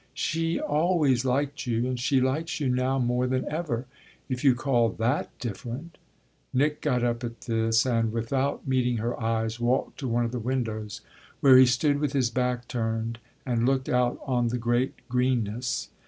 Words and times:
"She 0.15 0.59
always 0.59 1.25
liked 1.25 1.67
you 1.67 1.85
and 1.85 1.99
she 1.99 2.19
likes 2.19 2.59
you 2.59 2.69
now 2.69 2.97
more 2.97 3.27
than 3.27 3.45
ever 3.51 3.85
if 4.29 4.43
you 4.43 4.55
call 4.55 4.89
that 4.93 5.29
different!" 5.37 5.99
Nick 6.51 6.81
got 6.81 7.03
up 7.03 7.23
at 7.23 7.41
this 7.41 7.85
and, 7.85 8.11
without 8.11 8.67
meeting 8.67 8.97
her 8.97 9.21
eyes, 9.21 9.59
walked 9.59 9.99
to 9.99 10.07
one 10.07 10.25
of 10.25 10.31
the 10.31 10.39
windows, 10.39 11.01
where 11.39 11.55
he 11.55 11.67
stood 11.67 11.99
with 11.99 12.13
his 12.13 12.31
back 12.31 12.67
turned 12.67 13.19
and 13.45 13.67
looked 13.67 13.89
out 13.89 14.19
on 14.25 14.47
the 14.47 14.57
great 14.57 15.07
greenness. 15.07 15.89